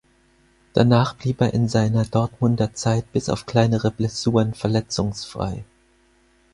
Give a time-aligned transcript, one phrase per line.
[0.73, 5.63] Danach blieb er in seiner Dortmunder Zeit bis auf kleinere Blessuren verletzungsfrei.